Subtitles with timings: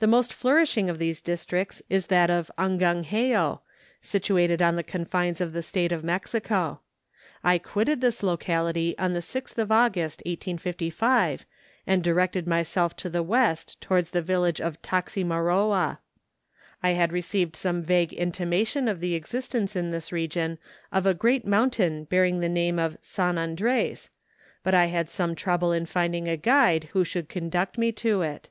[0.00, 3.60] The most flourishing of these districts is that of Angangeo,
[4.00, 6.80] situated on the confines of the State of Mexico.
[7.44, 11.46] I quitted this locality on the 6th of August, 1855,
[11.86, 15.98] and directed myself to the west towards the village of Taximaroa.
[16.82, 20.58] I had received some vague intimation of the existence in this region
[20.90, 24.10] of a great mountain bearing the name of San Andres,
[24.64, 28.48] but I liad some trouble in finding a guide who should conduct me to it.